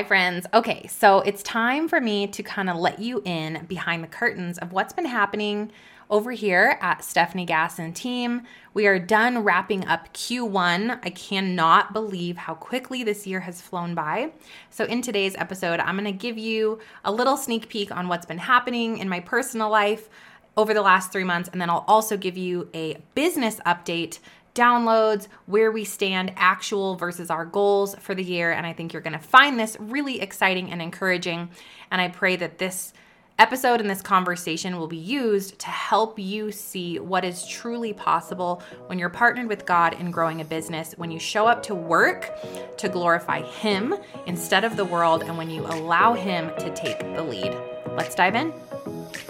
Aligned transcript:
Hi, 0.00 0.04
friends. 0.04 0.46
Okay, 0.54 0.86
so 0.86 1.18
it's 1.18 1.42
time 1.42 1.86
for 1.86 2.00
me 2.00 2.26
to 2.28 2.42
kind 2.42 2.70
of 2.70 2.76
let 2.76 3.00
you 3.00 3.20
in 3.26 3.66
behind 3.68 4.02
the 4.02 4.08
curtains 4.08 4.56
of 4.56 4.72
what's 4.72 4.94
been 4.94 5.04
happening 5.04 5.70
over 6.08 6.30
here 6.30 6.78
at 6.80 7.00
Stefanie 7.00 7.46
Gass 7.46 7.78
and 7.78 7.94
team. 7.94 8.44
We 8.72 8.86
are 8.86 8.98
done 8.98 9.44
wrapping 9.44 9.84
up 9.84 10.10
Q1. 10.14 11.00
I 11.04 11.10
cannot 11.10 11.92
believe 11.92 12.38
how 12.38 12.54
quickly 12.54 13.04
this 13.04 13.26
year 13.26 13.40
has 13.40 13.60
flown 13.60 13.94
by. 13.94 14.32
So, 14.70 14.86
in 14.86 15.02
today's 15.02 15.34
episode, 15.36 15.80
I'm 15.80 15.98
going 15.98 16.10
to 16.10 16.12
give 16.12 16.38
you 16.38 16.78
a 17.04 17.12
little 17.12 17.36
sneak 17.36 17.68
peek 17.68 17.94
on 17.94 18.08
what's 18.08 18.24
been 18.24 18.38
happening 18.38 18.96
in 18.96 19.06
my 19.06 19.20
personal 19.20 19.68
life 19.68 20.08
over 20.56 20.72
the 20.72 20.82
last 20.82 21.12
three 21.12 21.24
months, 21.24 21.50
and 21.52 21.60
then 21.60 21.68
I'll 21.68 21.84
also 21.86 22.16
give 22.16 22.38
you 22.38 22.70
a 22.72 22.96
business 23.14 23.60
update 23.66 24.18
downloads, 24.54 25.28
where 25.46 25.70
we 25.70 25.84
stand, 25.84 26.32
actual 26.36 26.96
versus 26.96 27.30
our 27.30 27.44
goals 27.44 27.94
for 27.96 28.14
the 28.14 28.24
year. 28.24 28.52
And 28.52 28.66
I 28.66 28.72
think 28.72 28.92
you're 28.92 29.02
going 29.02 29.12
to 29.12 29.18
find 29.18 29.58
this 29.58 29.76
really 29.80 30.20
exciting 30.20 30.70
and 30.70 30.80
encouraging. 30.82 31.50
And 31.90 32.00
I 32.00 32.08
pray 32.08 32.36
that 32.36 32.58
this 32.58 32.92
episode 33.40 33.80
and 33.80 33.88
this 33.88 34.02
conversation 34.02 34.76
will 34.76 34.86
be 34.86 34.98
used 34.98 35.58
to 35.58 35.68
help 35.68 36.18
you 36.18 36.52
see 36.52 36.98
what 36.98 37.24
is 37.24 37.46
truly 37.48 37.94
possible 37.94 38.62
when 38.86 38.98
you're 38.98 39.08
partnered 39.08 39.48
with 39.48 39.64
God 39.64 39.94
in 39.98 40.10
growing 40.10 40.42
a 40.42 40.44
business, 40.44 40.92
when 40.98 41.10
you 41.10 41.18
show 41.18 41.46
up 41.46 41.62
to 41.62 41.74
work 41.74 42.30
to 42.76 42.88
glorify 42.90 43.40
Him 43.40 43.94
instead 44.26 44.62
of 44.62 44.76
the 44.76 44.84
world, 44.84 45.22
and 45.22 45.38
when 45.38 45.48
you 45.48 45.64
allow 45.64 46.12
Him 46.12 46.50
to 46.58 46.74
take 46.74 46.98
the 46.98 47.22
lead. 47.22 47.56
Let's 47.96 48.14
dive 48.14 48.34
in. 48.34 48.52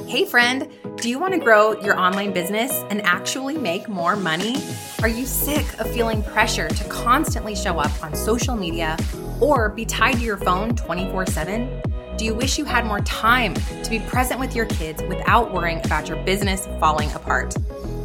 Hey, 0.08 0.24
friend, 0.24 0.68
do 1.00 1.08
you 1.08 1.18
want 1.18 1.32
to 1.32 1.40
grow 1.40 1.80
your 1.80 1.98
online 1.98 2.30
business 2.30 2.84
and 2.90 3.00
actually 3.02 3.56
make 3.56 3.88
more 3.88 4.16
money? 4.16 4.56
Are 5.00 5.08
you 5.08 5.24
sick 5.24 5.66
of 5.80 5.90
feeling 5.90 6.22
pressure 6.22 6.68
to 6.68 6.84
constantly 6.84 7.54
show 7.54 7.78
up 7.78 7.90
on 8.02 8.14
social 8.14 8.54
media 8.54 8.98
or 9.40 9.70
be 9.70 9.86
tied 9.86 10.16
to 10.16 10.20
your 10.20 10.36
phone 10.36 10.76
24 10.76 11.24
7? 11.26 11.82
Do 12.18 12.26
you 12.26 12.34
wish 12.34 12.58
you 12.58 12.66
had 12.66 12.84
more 12.84 13.00
time 13.00 13.54
to 13.54 13.88
be 13.88 14.00
present 14.00 14.38
with 14.38 14.54
your 14.54 14.66
kids 14.66 15.02
without 15.04 15.54
worrying 15.54 15.80
about 15.86 16.06
your 16.06 16.22
business 16.24 16.66
falling 16.78 17.10
apart? 17.12 17.56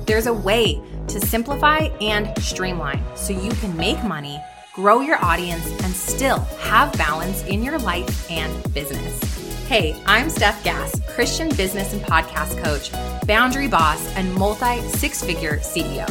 There's 0.06 0.28
a 0.28 0.34
way 0.34 0.82
to 1.10 1.20
simplify 1.20 1.90
and 2.00 2.32
streamline 2.42 3.04
so 3.16 3.34
you 3.34 3.52
can 3.56 3.76
make 3.76 4.02
money, 4.06 4.40
grow 4.74 5.02
your 5.02 5.22
audience, 5.24 5.66
and 5.84 5.94
still 5.94 6.40
have 6.62 6.98
balance 6.98 7.44
in 7.44 7.62
your 7.62 7.78
life 7.78 8.32
and 8.32 8.74
business. 8.74 9.35
Hey, 9.68 10.00
I'm 10.06 10.28
Stef 10.28 10.64
Gass, 10.64 11.02
Christian 11.08 11.50
business 11.50 11.92
and 11.92 12.02
podcast 12.04 12.64
coach, 12.64 12.92
boundary 13.26 13.68
boss, 13.68 14.16
and 14.16 14.32
multi 14.36 14.80
six 14.90 15.24
figure 15.24 15.58
CEO. 15.58 16.08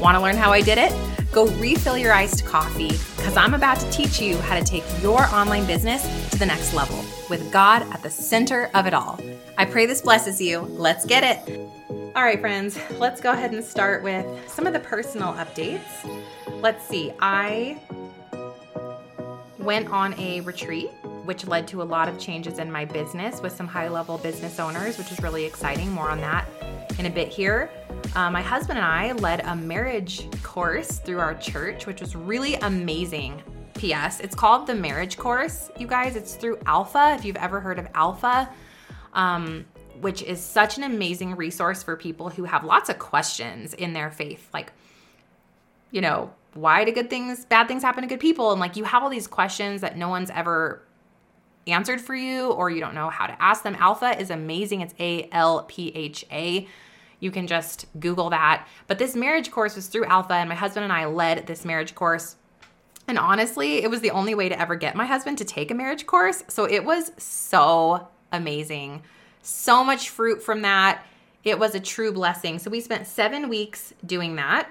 Want 0.00 0.16
to 0.16 0.22
learn 0.22 0.38
how 0.38 0.52
I 0.52 0.62
did 0.62 0.78
it? 0.78 0.90
Go 1.30 1.46
refill 1.58 1.98
your 1.98 2.14
iced 2.14 2.46
coffee 2.46 2.92
because 3.16 3.36
I'm 3.36 3.52
about 3.52 3.78
to 3.80 3.90
teach 3.90 4.22
you 4.22 4.38
how 4.38 4.58
to 4.58 4.64
take 4.64 4.84
your 5.02 5.22
online 5.26 5.66
business 5.66 6.02
to 6.30 6.38
the 6.38 6.46
next 6.46 6.72
level 6.72 7.04
with 7.28 7.52
God 7.52 7.82
at 7.92 8.02
the 8.02 8.08
center 8.08 8.70
of 8.72 8.86
it 8.86 8.94
all. 8.94 9.20
I 9.58 9.66
pray 9.66 9.84
this 9.84 10.00
blesses 10.00 10.40
you. 10.40 10.60
Let's 10.60 11.04
get 11.04 11.24
it. 11.24 11.60
All 12.16 12.24
right, 12.24 12.40
friends, 12.40 12.78
let's 12.98 13.20
go 13.20 13.32
ahead 13.32 13.52
and 13.52 13.62
start 13.62 14.02
with 14.02 14.24
some 14.48 14.66
of 14.66 14.72
the 14.72 14.80
personal 14.80 15.34
updates. 15.34 15.82
Let's 16.62 16.88
see, 16.88 17.12
I 17.20 17.78
went 19.58 19.90
on 19.90 20.18
a 20.18 20.40
retreat 20.40 20.90
which 21.24 21.46
led 21.46 21.66
to 21.68 21.82
a 21.82 21.84
lot 21.84 22.08
of 22.08 22.18
changes 22.18 22.58
in 22.58 22.70
my 22.70 22.84
business 22.84 23.40
with 23.40 23.54
some 23.54 23.66
high 23.66 23.88
level 23.88 24.18
business 24.18 24.60
owners, 24.60 24.98
which 24.98 25.10
is 25.10 25.20
really 25.20 25.44
exciting. 25.44 25.90
More 25.90 26.10
on 26.10 26.20
that 26.20 26.46
in 26.98 27.06
a 27.06 27.10
bit 27.10 27.28
here. 27.28 27.70
Uh, 28.14 28.30
my 28.30 28.42
husband 28.42 28.78
and 28.78 28.86
I 28.86 29.12
led 29.12 29.40
a 29.46 29.56
marriage 29.56 30.28
course 30.42 30.98
through 30.98 31.18
our 31.18 31.34
church, 31.34 31.86
which 31.86 32.00
was 32.00 32.14
really 32.14 32.54
amazing. 32.56 33.42
P.S. 33.74 34.20
It's 34.20 34.34
called 34.34 34.66
the 34.66 34.74
Marriage 34.74 35.18
Course, 35.18 35.70
you 35.76 35.86
guys. 35.86 36.14
It's 36.14 36.36
through 36.36 36.58
Alpha, 36.66 37.16
if 37.18 37.24
you've 37.24 37.36
ever 37.36 37.60
heard 37.60 37.78
of 37.78 37.88
Alpha, 37.94 38.48
um, 39.14 39.64
which 40.00 40.22
is 40.22 40.40
such 40.40 40.78
an 40.78 40.84
amazing 40.84 41.34
resource 41.34 41.82
for 41.82 41.96
people 41.96 42.30
who 42.30 42.44
have 42.44 42.64
lots 42.64 42.88
of 42.88 42.98
questions 42.98 43.74
in 43.74 43.92
their 43.92 44.10
faith. 44.10 44.48
Like, 44.54 44.72
you 45.90 46.00
know, 46.00 46.32
why 46.54 46.84
do 46.84 46.92
good 46.92 47.10
things, 47.10 47.44
bad 47.44 47.66
things 47.66 47.82
happen 47.82 48.02
to 48.02 48.08
good 48.08 48.20
people? 48.20 48.52
And 48.52 48.60
like, 48.60 48.76
you 48.76 48.84
have 48.84 49.02
all 49.02 49.10
these 49.10 49.26
questions 49.26 49.80
that 49.80 49.96
no 49.96 50.08
one's 50.08 50.30
ever 50.30 50.82
answered 51.66 52.00
for 52.00 52.14
you 52.14 52.50
or 52.50 52.70
you 52.70 52.80
don't 52.80 52.94
know 52.94 53.10
how 53.10 53.26
to 53.26 53.42
ask 53.42 53.62
them. 53.62 53.76
Alpha 53.78 54.18
is 54.20 54.30
amazing. 54.30 54.80
It's 54.80 54.94
A 54.98 55.28
L 55.32 55.64
P 55.68 55.92
H 55.94 56.24
A. 56.30 56.68
You 57.20 57.30
can 57.30 57.46
just 57.46 57.86
Google 57.98 58.30
that. 58.30 58.66
But 58.86 58.98
this 58.98 59.16
marriage 59.16 59.50
course 59.50 59.76
was 59.76 59.86
through 59.86 60.04
Alpha, 60.04 60.34
and 60.34 60.48
my 60.48 60.54
husband 60.54 60.84
and 60.84 60.92
I 60.92 61.06
led 61.06 61.46
this 61.46 61.64
marriage 61.64 61.94
course. 61.94 62.36
And 63.08 63.18
honestly, 63.18 63.82
it 63.82 63.90
was 63.90 64.00
the 64.00 64.10
only 64.10 64.34
way 64.34 64.48
to 64.48 64.60
ever 64.60 64.76
get 64.76 64.94
my 64.94 65.06
husband 65.06 65.38
to 65.38 65.44
take 65.44 65.70
a 65.70 65.74
marriage 65.74 66.06
course. 66.06 66.42
So 66.48 66.64
it 66.64 66.84
was 66.84 67.12
so 67.16 68.08
amazing. 68.32 69.02
So 69.42 69.84
much 69.84 70.10
fruit 70.10 70.42
from 70.42 70.62
that. 70.62 71.04
It 71.44 71.58
was 71.58 71.74
a 71.74 71.80
true 71.80 72.12
blessing. 72.12 72.58
So 72.58 72.70
we 72.70 72.80
spent 72.80 73.06
seven 73.06 73.48
weeks 73.48 73.92
doing 74.04 74.36
that. 74.36 74.68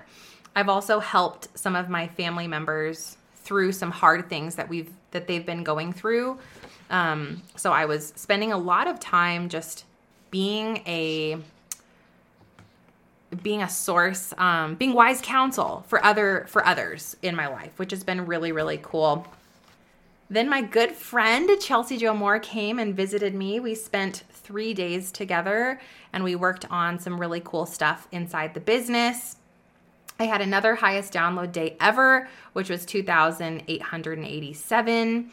I've 0.55 0.69
also 0.69 0.99
helped 0.99 1.47
some 1.57 1.75
of 1.75 1.89
my 1.89 2.07
family 2.07 2.47
members 2.47 3.17
through 3.35 3.71
some 3.71 3.91
hard 3.91 4.29
things 4.29 4.55
that 4.55 4.69
we've 4.69 4.91
that 5.11 5.27
they've 5.27 5.45
been 5.45 5.63
going 5.63 5.93
through 5.93 6.39
um, 6.93 7.41
so 7.55 7.71
I 7.71 7.85
was 7.85 8.13
spending 8.15 8.53
a 8.53 8.57
lot 8.57 8.87
of 8.87 8.99
time 8.99 9.49
just 9.49 9.85
being 10.29 10.77
a 10.85 11.39
being 13.41 13.63
a 13.63 13.69
source, 13.69 14.31
um, 14.37 14.75
being 14.75 14.93
wise 14.93 15.19
counsel 15.19 15.83
for 15.87 16.05
other 16.05 16.45
for 16.47 16.63
others 16.65 17.17
in 17.23 17.35
my 17.35 17.47
life, 17.47 17.71
which 17.77 17.89
has 17.89 18.03
been 18.03 18.27
really 18.27 18.51
really 18.51 18.79
cool. 18.81 19.27
Then 20.29 20.47
my 20.47 20.61
good 20.61 20.91
friend 20.91 21.49
Chelsea 21.59 21.97
Joe 21.97 22.13
Moore 22.13 22.37
came 22.39 22.77
and 22.77 22.95
visited 22.95 23.33
me. 23.33 23.59
We 23.59 23.73
spent 23.73 24.25
three 24.29 24.75
days 24.75 25.11
together 25.11 25.81
and 26.13 26.23
we 26.23 26.35
worked 26.35 26.69
on 26.69 26.99
some 26.99 27.19
really 27.19 27.41
cool 27.43 27.65
stuff 27.65 28.07
inside 28.11 28.53
the 28.53 28.59
business. 28.59 29.37
I 30.19 30.25
had 30.25 30.41
another 30.41 30.75
highest 30.75 31.11
download 31.11 31.51
day 31.51 31.75
ever, 31.81 32.29
which 32.53 32.69
was 32.69 32.85
2,887. 32.85 35.31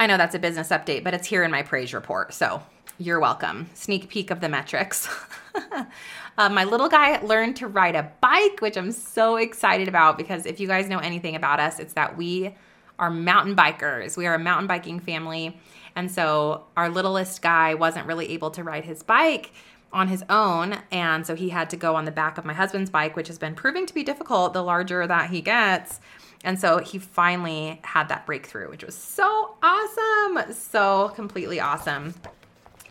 I 0.00 0.06
know 0.06 0.16
that's 0.16 0.34
a 0.34 0.38
business 0.38 0.70
update, 0.70 1.04
but 1.04 1.12
it's 1.12 1.26
here 1.26 1.44
in 1.44 1.50
my 1.50 1.62
praise 1.62 1.92
report. 1.92 2.32
So 2.32 2.62
you're 2.96 3.20
welcome. 3.20 3.68
Sneak 3.74 4.08
peek 4.08 4.30
of 4.30 4.40
the 4.40 4.48
metrics. 4.48 5.06
uh, 6.38 6.48
my 6.48 6.64
little 6.64 6.88
guy 6.88 7.20
learned 7.20 7.56
to 7.56 7.66
ride 7.66 7.94
a 7.94 8.10
bike, 8.22 8.62
which 8.62 8.78
I'm 8.78 8.92
so 8.92 9.36
excited 9.36 9.88
about 9.88 10.16
because 10.16 10.46
if 10.46 10.58
you 10.58 10.66
guys 10.66 10.88
know 10.88 11.00
anything 11.00 11.36
about 11.36 11.60
us, 11.60 11.78
it's 11.78 11.92
that 11.92 12.16
we 12.16 12.54
are 12.98 13.10
mountain 13.10 13.54
bikers. 13.54 14.16
We 14.16 14.26
are 14.26 14.36
a 14.36 14.38
mountain 14.38 14.66
biking 14.66 15.00
family. 15.00 15.60
And 15.94 16.10
so 16.10 16.64
our 16.78 16.88
littlest 16.88 17.42
guy 17.42 17.74
wasn't 17.74 18.06
really 18.06 18.30
able 18.30 18.50
to 18.52 18.64
ride 18.64 18.86
his 18.86 19.02
bike 19.02 19.52
on 19.92 20.08
his 20.08 20.24
own. 20.30 20.78
And 20.90 21.26
so 21.26 21.34
he 21.34 21.50
had 21.50 21.68
to 21.70 21.76
go 21.76 21.94
on 21.94 22.06
the 22.06 22.10
back 22.10 22.38
of 22.38 22.46
my 22.46 22.54
husband's 22.54 22.88
bike, 22.88 23.16
which 23.16 23.28
has 23.28 23.36
been 23.36 23.54
proving 23.54 23.84
to 23.84 23.92
be 23.92 24.02
difficult 24.02 24.54
the 24.54 24.62
larger 24.62 25.06
that 25.06 25.28
he 25.28 25.42
gets. 25.42 26.00
And 26.44 26.58
so 26.58 26.78
he 26.78 26.98
finally 26.98 27.80
had 27.82 28.08
that 28.08 28.24
breakthrough, 28.26 28.70
which 28.70 28.84
was 28.84 28.94
so 28.94 29.54
awesome. 29.62 30.52
So 30.52 31.12
completely 31.14 31.60
awesome. 31.60 32.14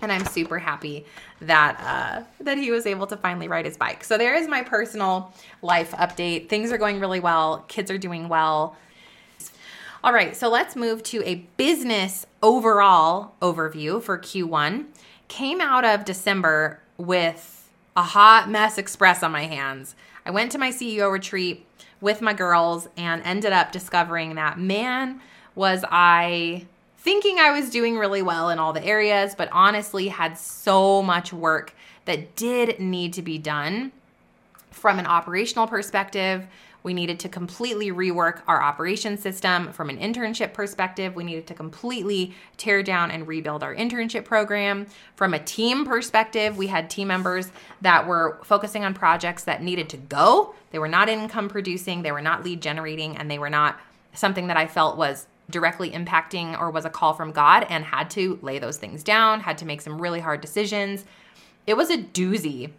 And 0.02 0.12
I'm 0.12 0.26
super 0.26 0.60
happy 0.60 1.06
that 1.42 1.80
uh, 1.84 2.44
that 2.44 2.58
he 2.58 2.72
was 2.72 2.86
able 2.86 3.08
to 3.08 3.18
finally 3.18 3.48
ride 3.48 3.66
his 3.66 3.76
bike. 3.76 4.04
So 4.04 4.18
there 4.18 4.36
is 4.36 4.48
my 4.48 4.62
personal 4.62 5.34
life 5.62 5.92
update. 5.92 6.48
Things 6.48 6.72
are 6.72 6.78
going 6.78 7.00
really 7.00 7.20
well. 7.20 7.66
Kids 7.68 7.92
are 7.92 7.98
doing 7.98 8.30
well. 8.30 8.78
All 10.02 10.14
right, 10.14 10.34
so 10.34 10.48
let's 10.48 10.78
move 10.78 11.04
to 11.04 11.22
a 11.26 11.36
business 11.58 12.26
overall 12.42 13.34
overview 13.42 14.02
for 14.02 14.18
Q1. 14.18 14.86
Came 15.28 15.60
out 15.60 15.84
of 15.84 16.06
December 16.06 16.80
with 16.98 17.70
a 17.98 18.02
hot 18.04 18.50
mess 18.50 18.78
express 18.78 19.24
on 19.24 19.34
my 19.34 19.44
hands. 19.44 19.96
I 20.26 20.32
went 20.32 20.54
to 20.54 20.58
my 20.58 20.70
CEO 20.70 21.12
retreat 21.12 21.66
with 22.02 22.22
my 22.22 22.34
girls 22.34 22.88
and 22.98 23.22
ended 23.24 23.52
up 23.52 23.72
discovering 23.72 24.36
that 24.36 24.60
man 24.60 25.22
was 25.56 25.84
I 25.90 26.66
thinking 26.98 27.40
I 27.40 27.52
was 27.52 27.70
doing 27.70 27.98
really 27.98 28.22
well 28.22 28.50
in 28.50 28.60
all 28.60 28.74
the 28.74 28.84
areas, 28.84 29.36
but 29.36 29.50
honestly 29.52 30.10
had 30.10 30.38
so 30.38 31.02
much 31.02 31.34
work 31.34 31.74
that 32.06 32.36
did 32.36 32.80
need 32.80 33.14
to 33.14 33.22
be 33.22 33.38
done 33.38 33.92
from 34.72 35.00
an 35.00 35.06
operational 35.06 35.68
perspective 35.68 36.46
we 36.84 36.94
needed 36.94 37.20
to 37.22 37.30
completely 37.30 37.92
rework 37.92 38.42
our 38.48 38.62
operation 38.62 39.18
system 39.18 39.74
from 39.74 39.90
an 39.90 39.98
internship 39.98 40.54
perspective. 40.54 41.16
We 41.16 41.24
needed 41.24 41.48
to 41.48 41.54
completely 41.54 42.34
tear 42.58 42.84
down 42.84 43.12
and 43.12 43.28
rebuild 43.28 43.64
our 43.64 43.76
internship 43.76 44.26
program. 44.26 44.88
From 45.16 45.34
a 45.34 45.40
team 45.40 45.86
perspective, 45.86 46.58
we 46.58 46.68
had 46.68 46.90
team 46.90 47.10
members 47.10 47.52
that 47.82 48.08
were 48.08 48.40
focusing 48.44 48.86
on 48.86 48.94
projects 48.94 49.44
that 49.44 49.62
needed 49.62 49.90
to 49.90 49.98
go. 49.98 50.56
They 50.72 50.80
were 50.80 50.88
not 50.88 51.10
income 51.10 51.50
producing, 51.50 52.02
they 52.02 52.12
were 52.12 52.22
not 52.22 52.44
lead 52.44 52.62
generating, 52.62 53.18
and 53.18 53.30
they 53.30 53.40
were 53.40 53.50
not 53.50 53.80
something 54.14 54.48
that 54.48 54.58
I 54.58 54.68
felt 54.68 54.98
was 54.98 55.28
directly 55.50 55.92
impacting 55.92 56.60
or 56.60 56.70
was 56.70 56.86
a 56.86 56.90
call 56.90 57.14
from 57.14 57.32
God 57.32 57.66
and 57.70 57.84
had 57.84 58.10
to 58.12 58.40
lay 58.42 58.60
those 58.60 58.78
things 58.78 59.04
down, 59.04 59.42
had 59.42 59.58
to 59.60 59.66
make 59.66 59.82
some 59.82 60.02
really 60.02 60.20
hard 60.20 60.42
decisions. 60.42 61.06
It 61.66 61.76
was 61.76 61.90
a 61.90 61.98
doozy. 61.98 62.72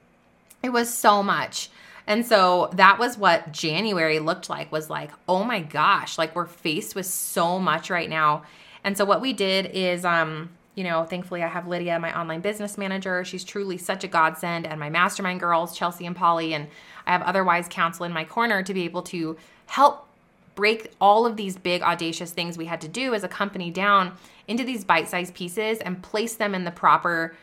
It 0.62 0.70
was 0.70 0.92
so 0.92 1.22
much. 1.22 1.70
And 2.06 2.26
so 2.26 2.70
that 2.74 2.98
was 2.98 3.16
what 3.18 3.52
January 3.52 4.18
looked 4.18 4.48
like 4.48 4.72
was 4.72 4.90
like, 4.90 5.10
oh 5.28 5.44
my 5.44 5.60
gosh, 5.60 6.18
like 6.18 6.34
we're 6.34 6.46
faced 6.46 6.94
with 6.94 7.06
so 7.06 7.58
much 7.58 7.90
right 7.90 8.08
now. 8.08 8.42
And 8.84 8.96
so 8.96 9.04
what 9.04 9.20
we 9.20 9.32
did 9.32 9.66
is, 9.66 10.04
um, 10.04 10.50
you 10.74 10.84
know, 10.84 11.04
thankfully 11.04 11.42
I 11.42 11.48
have 11.48 11.68
Lydia, 11.68 11.98
my 11.98 12.18
online 12.18 12.40
business 12.40 12.78
manager. 12.78 13.24
She's 13.24 13.44
truly 13.44 13.76
such 13.76 14.04
a 14.04 14.08
godsend, 14.08 14.66
and 14.66 14.80
my 14.80 14.88
mastermind 14.88 15.40
girls, 15.40 15.76
Chelsea 15.76 16.06
and 16.06 16.16
Polly, 16.16 16.54
and 16.54 16.68
I 17.06 17.12
have 17.12 17.22
otherwise 17.22 17.66
counsel 17.68 18.06
in 18.06 18.12
my 18.12 18.24
corner 18.24 18.62
to 18.62 18.72
be 18.72 18.84
able 18.84 19.02
to 19.02 19.36
help 19.66 20.06
break 20.54 20.92
all 21.00 21.26
of 21.26 21.36
these 21.36 21.56
big 21.56 21.82
audacious 21.82 22.32
things 22.32 22.56
we 22.58 22.66
had 22.66 22.80
to 22.80 22.88
do 22.88 23.14
as 23.14 23.24
a 23.24 23.28
company 23.28 23.70
down 23.70 24.12
into 24.48 24.64
these 24.64 24.84
bite-sized 24.84 25.34
pieces 25.34 25.78
and 25.78 26.02
place 26.02 26.34
them 26.34 26.54
in 26.54 26.64
the 26.64 26.70
proper 26.70 27.34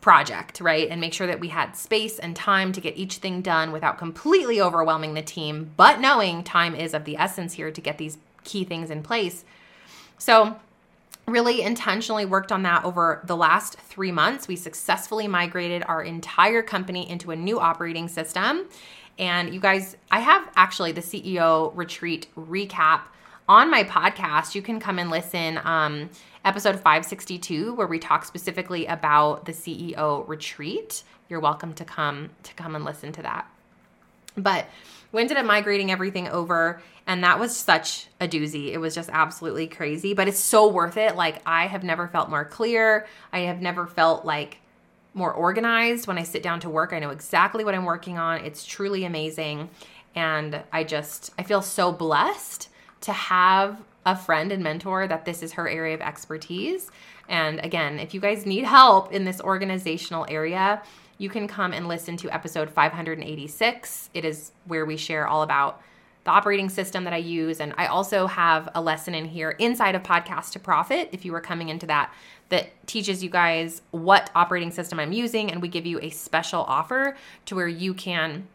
project, 0.00 0.60
right? 0.60 0.88
And 0.88 1.00
make 1.00 1.12
sure 1.12 1.26
that 1.26 1.40
we 1.40 1.48
had 1.48 1.76
space 1.76 2.18
and 2.18 2.36
time 2.36 2.72
to 2.72 2.80
get 2.80 2.96
each 2.96 3.16
thing 3.16 3.42
done 3.42 3.72
without 3.72 3.98
completely 3.98 4.60
overwhelming 4.60 5.14
the 5.14 5.22
team, 5.22 5.72
but 5.76 6.00
knowing 6.00 6.44
time 6.44 6.74
is 6.74 6.94
of 6.94 7.04
the 7.04 7.16
essence 7.16 7.54
here 7.54 7.70
to 7.70 7.80
get 7.80 7.98
these 7.98 8.18
key 8.44 8.64
things 8.64 8.90
in 8.90 9.02
place. 9.02 9.44
So, 10.18 10.56
really 11.26 11.60
intentionally 11.62 12.24
worked 12.24 12.50
on 12.50 12.62
that 12.62 12.84
over 12.84 13.22
the 13.26 13.36
last 13.36 13.78
three 13.80 14.10
months. 14.10 14.48
We 14.48 14.56
successfully 14.56 15.28
migrated 15.28 15.82
our 15.86 16.02
entire 16.02 16.62
company 16.62 17.08
into 17.08 17.30
a 17.30 17.36
new 17.36 17.60
operating 17.60 18.08
system. 18.08 18.66
And 19.18 19.52
you 19.52 19.60
guys, 19.60 19.96
I 20.10 20.20
have 20.20 20.48
actually 20.56 20.92
the 20.92 21.00
CEO 21.00 21.72
retreat 21.76 22.28
recap 22.36 23.02
on 23.48 23.70
my 23.70 23.84
podcast. 23.84 24.54
You 24.54 24.62
can 24.62 24.78
come 24.78 24.98
and 24.98 25.10
listen. 25.10 25.60
Um, 25.64 26.10
episode 26.48 26.76
562 26.76 27.74
where 27.74 27.86
we 27.86 27.98
talk 27.98 28.24
specifically 28.24 28.86
about 28.86 29.44
the 29.44 29.52
CEO 29.52 30.26
retreat. 30.26 31.02
You're 31.28 31.40
welcome 31.40 31.74
to 31.74 31.84
come 31.84 32.30
to 32.44 32.54
come 32.54 32.74
and 32.74 32.86
listen 32.86 33.12
to 33.12 33.22
that. 33.22 33.46
But 34.34 34.64
we 35.12 35.20
ended 35.20 35.36
up 35.36 35.44
migrating 35.44 35.90
everything 35.90 36.26
over 36.26 36.80
and 37.06 37.22
that 37.22 37.38
was 37.38 37.54
such 37.54 38.06
a 38.18 38.26
doozy. 38.26 38.72
It 38.72 38.78
was 38.78 38.94
just 38.94 39.10
absolutely 39.12 39.66
crazy, 39.66 40.14
but 40.14 40.26
it's 40.26 40.38
so 40.38 40.68
worth 40.68 40.96
it. 40.96 41.16
Like 41.16 41.42
I 41.44 41.66
have 41.66 41.84
never 41.84 42.08
felt 42.08 42.30
more 42.30 42.46
clear. 42.46 43.06
I 43.30 43.40
have 43.40 43.60
never 43.60 43.86
felt 43.86 44.24
like 44.24 44.56
more 45.12 45.34
organized 45.34 46.06
when 46.06 46.16
I 46.16 46.22
sit 46.22 46.42
down 46.42 46.60
to 46.60 46.70
work. 46.70 46.94
I 46.94 46.98
know 46.98 47.10
exactly 47.10 47.62
what 47.62 47.74
I'm 47.74 47.84
working 47.84 48.16
on. 48.16 48.40
It's 48.40 48.64
truly 48.64 49.04
amazing. 49.04 49.68
And 50.14 50.62
I 50.72 50.84
just 50.84 51.30
I 51.38 51.42
feel 51.42 51.60
so 51.60 51.92
blessed 51.92 52.70
to 53.02 53.12
have 53.12 53.82
a 54.08 54.16
friend 54.16 54.50
and 54.52 54.62
mentor 54.62 55.06
that 55.06 55.26
this 55.26 55.42
is 55.42 55.52
her 55.52 55.68
area 55.68 55.94
of 55.94 56.00
expertise. 56.00 56.90
And 57.28 57.60
again, 57.60 57.98
if 57.98 58.14
you 58.14 58.20
guys 58.20 58.46
need 58.46 58.64
help 58.64 59.12
in 59.12 59.26
this 59.26 59.38
organizational 59.38 60.24
area, 60.30 60.82
you 61.18 61.28
can 61.28 61.46
come 61.46 61.74
and 61.74 61.86
listen 61.86 62.16
to 62.18 62.30
episode 62.30 62.70
586. 62.70 64.10
It 64.14 64.24
is 64.24 64.52
where 64.64 64.86
we 64.86 64.96
share 64.96 65.28
all 65.28 65.42
about 65.42 65.82
the 66.24 66.30
operating 66.30 66.70
system 66.70 67.04
that 67.04 67.12
I 67.12 67.18
use. 67.18 67.60
And 67.60 67.74
I 67.76 67.86
also 67.86 68.26
have 68.26 68.70
a 68.74 68.80
lesson 68.80 69.14
in 69.14 69.26
here 69.26 69.50
inside 69.50 69.94
of 69.94 70.02
Podcast 70.02 70.52
to 70.52 70.58
Profit, 70.58 71.10
if 71.12 71.26
you 71.26 71.32
were 71.32 71.40
coming 71.42 71.68
into 71.68 71.86
that, 71.86 72.12
that 72.48 72.70
teaches 72.86 73.22
you 73.22 73.28
guys 73.28 73.82
what 73.90 74.30
operating 74.34 74.70
system 74.70 74.98
I'm 74.98 75.12
using. 75.12 75.50
And 75.50 75.60
we 75.60 75.68
give 75.68 75.84
you 75.84 75.98
a 76.00 76.08
special 76.08 76.62
offer 76.62 77.14
to 77.44 77.54
where 77.54 77.68
you 77.68 77.92
can 77.92 78.48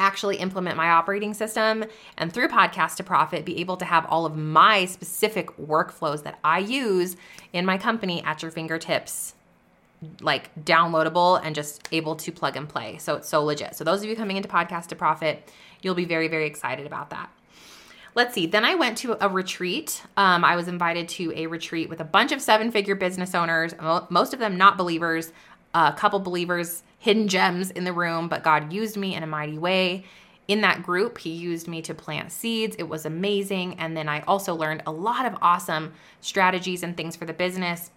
actually 0.00 0.36
implement 0.36 0.76
my 0.76 0.90
operating 0.90 1.34
system 1.34 1.84
and 2.16 2.32
through 2.32 2.48
podcast 2.48 2.96
to 2.96 3.04
profit 3.04 3.44
be 3.44 3.60
able 3.60 3.76
to 3.76 3.84
have 3.84 4.06
all 4.06 4.26
of 4.26 4.36
my 4.36 4.86
specific 4.86 5.56
workflows 5.58 6.22
that 6.24 6.38
I 6.42 6.58
use 6.58 7.16
in 7.52 7.66
my 7.66 7.78
company 7.78 8.22
at 8.24 8.42
your 8.42 8.50
fingertips 8.50 9.34
like 10.22 10.52
downloadable 10.64 11.38
and 11.44 11.54
just 11.54 11.86
able 11.92 12.16
to 12.16 12.32
plug 12.32 12.56
and 12.56 12.66
play. 12.68 12.96
So 12.98 13.16
it's 13.16 13.28
so 13.28 13.44
legit. 13.44 13.74
So 13.76 13.84
those 13.84 14.02
of 14.02 14.08
you 14.08 14.16
coming 14.16 14.38
into 14.38 14.48
podcast 14.48 14.86
to 14.86 14.96
profit, 14.96 15.52
you'll 15.82 15.94
be 15.94 16.06
very 16.06 16.28
very 16.28 16.46
excited 16.46 16.86
about 16.86 17.10
that. 17.10 17.30
Let's 18.14 18.34
see. 18.34 18.46
Then 18.46 18.64
I 18.64 18.74
went 18.74 18.98
to 18.98 19.24
a 19.24 19.28
retreat. 19.28 20.02
Um, 20.16 20.44
I 20.44 20.56
was 20.56 20.66
invited 20.66 21.08
to 21.10 21.32
a 21.36 21.46
retreat 21.46 21.88
with 21.88 22.00
a 22.00 22.04
bunch 22.04 22.32
of 22.32 22.42
seven 22.42 22.72
figure 22.72 22.96
business 22.96 23.34
owners, 23.36 23.72
most 24.08 24.34
of 24.34 24.40
them 24.40 24.56
not 24.56 24.76
believers, 24.76 25.32
a 25.74 25.92
couple 25.92 26.18
believers 26.18 26.82
hidden 26.98 27.28
gems 27.28 27.70
in 27.70 27.84
the 27.84 27.92
room, 27.92 28.28
but 28.28 28.42
God 28.42 28.72
used 28.72 28.96
me 28.96 29.14
in 29.14 29.22
a 29.22 29.26
mighty 29.26 29.58
way. 29.58 30.04
In 30.48 30.60
that 30.62 30.82
group, 30.82 31.18
He 31.18 31.30
used 31.30 31.68
me 31.68 31.80
to 31.82 31.94
plant 31.94 32.32
seeds. 32.32 32.76
It 32.78 32.88
was 32.88 33.06
amazing. 33.06 33.78
And 33.78 33.96
then 33.96 34.08
I 34.08 34.20
also 34.22 34.54
learned 34.54 34.82
a 34.86 34.92
lot 34.92 35.24
of 35.24 35.36
awesome 35.40 35.92
strategies 36.20 36.82
and 36.82 36.96
things 36.96 37.16
for 37.16 37.24
the 37.24 37.32
business. 37.32 37.90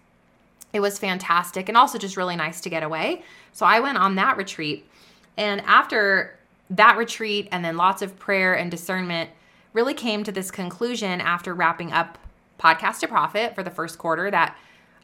It 0.72 0.80
was 0.80 0.98
fantastic 0.98 1.68
and 1.68 1.76
also 1.76 1.98
just 1.98 2.16
really 2.16 2.36
nice 2.36 2.60
to 2.62 2.70
get 2.70 2.82
away. 2.82 3.22
So 3.52 3.66
I 3.66 3.80
went 3.80 3.98
on 3.98 4.14
that 4.16 4.36
retreat. 4.36 4.88
And 5.36 5.60
after 5.62 6.38
that 6.70 6.96
retreat, 6.96 7.48
and 7.52 7.64
then 7.64 7.76
lots 7.76 8.02
of 8.02 8.18
prayer 8.18 8.54
and 8.54 8.70
discernment, 8.70 9.30
really 9.72 9.94
came 9.94 10.24
to 10.24 10.32
this 10.32 10.50
conclusion 10.50 11.20
after 11.20 11.54
wrapping 11.54 11.92
up 11.92 12.18
Podcast 12.58 13.00
to 13.00 13.08
Profit 13.08 13.54
for 13.54 13.62
the 13.62 13.70
first 13.70 13.98
quarter 13.98 14.30
that 14.30 14.56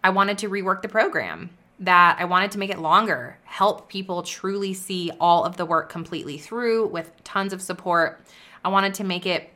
I 0.03 0.11
wanted 0.11 0.39
to 0.39 0.49
rework 0.49 0.83
the 0.83 0.89
program 0.89 1.51
that 1.81 2.17
I 2.19 2.27
wanted 2.27 2.51
to 2.53 2.59
make 2.59 2.71
it 2.71 2.79
longer, 2.79 3.39
help 3.45 3.89
people 3.89 4.23
truly 4.23 4.75
see 4.75 5.11
all 5.19 5.45
of 5.45 5.57
the 5.57 5.65
work 5.65 5.89
completely 5.89 6.37
through 6.37 6.87
with 6.87 7.11
tons 7.25 7.53
of 7.53 7.63
support. 7.63 8.21
I 8.63 8.69
wanted 8.69 8.95
to 8.95 9.05
make 9.05 9.25
it 9.25 9.51